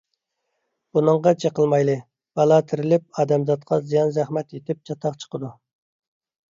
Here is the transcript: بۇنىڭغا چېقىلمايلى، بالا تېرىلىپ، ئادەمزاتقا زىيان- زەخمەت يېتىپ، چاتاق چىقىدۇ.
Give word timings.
بۇنىڭغا 0.97 1.33
چېقىلمايلى، 1.43 1.97
بالا 2.41 2.57
تېرىلىپ، 2.71 3.07
ئادەمزاتقا 3.21 3.81
زىيان- 3.93 4.13
زەخمەت 4.21 4.59
يېتىپ، 4.59 4.83
چاتاق 4.91 5.25
چىقىدۇ. 5.25 5.57